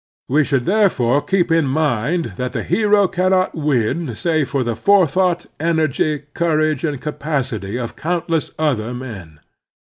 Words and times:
We 0.27 0.41
shotild 0.41 0.65
therefore 0.65 1.21
keep 1.21 1.51
in 1.51 1.65
mind 1.67 2.33
that 2.37 2.53
the 2.53 2.63
hero 2.63 3.07
cannot 3.07 3.53
win 3.53 4.15
save 4.15 4.49
for 4.49 4.63
the 4.63 4.75
forethought, 4.75 5.45
energy, 5.59 6.23
courage, 6.33 6.83
and 6.83 6.99
capacity 6.99 7.77
of 7.77 7.95
countless 7.95 8.49
other 8.57 8.95
men. 8.95 9.41